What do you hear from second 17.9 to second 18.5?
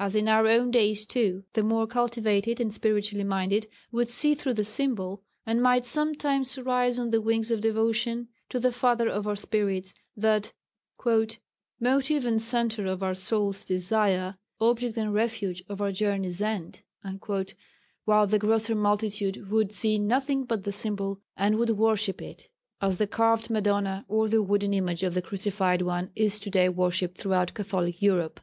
while the